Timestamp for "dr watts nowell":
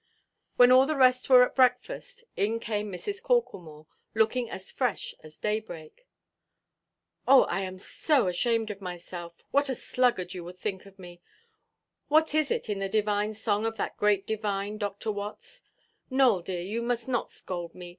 14.79-16.41